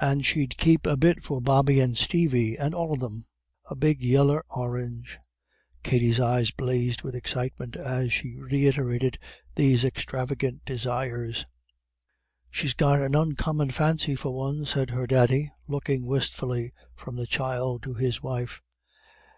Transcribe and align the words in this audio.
And 0.00 0.24
she'd 0.24 0.56
keep 0.56 0.86
a 0.86 0.96
bit 0.96 1.22
for 1.22 1.42
Bobby 1.42 1.80
and 1.80 1.98
Stevie 1.98 2.56
and 2.56 2.74
all 2.74 2.94
of 2.94 3.00
them 3.00 3.26
a 3.66 3.74
big 3.74 4.00
yeller 4.02 4.42
or'nge." 4.48 5.18
Katty's 5.82 6.18
eyes 6.18 6.50
blazed 6.50 7.02
with 7.02 7.14
excitement 7.14 7.76
as 7.76 8.10
she 8.10 8.38
reiterated 8.38 9.18
these 9.54 9.84
extravagant 9.84 10.64
desires. 10.64 11.44
"She's 12.48 12.72
got 12.72 13.02
an 13.02 13.14
oncommon 13.14 13.70
fancy 13.70 14.14
for 14.14 14.28
a 14.28 14.32
one," 14.32 14.64
said 14.64 14.88
her 14.92 15.06
daddy, 15.06 15.52
looking 15.66 16.06
wistfully 16.06 16.72
from 16.94 17.16
the 17.16 17.26
child 17.26 17.82
to 17.82 17.92
his 17.92 18.22
wife. 18.22 18.62